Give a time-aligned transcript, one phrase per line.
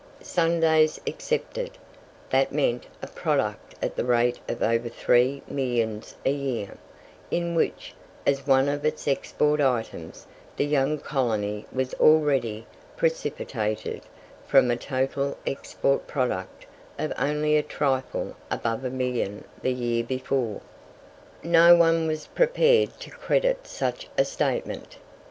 [0.23, 1.77] Sundays excepted,
[2.31, 6.75] that meant a product at the rate of over three millions a year,
[7.29, 7.93] into which,
[8.25, 10.25] as one of its export items,
[10.57, 12.65] the young colony was already
[12.97, 14.01] "precipitated"
[14.47, 16.65] from a total export product
[16.97, 20.61] of only a trifle above a million the year before.
[21.43, 24.97] No one was prepared to credit such a statement.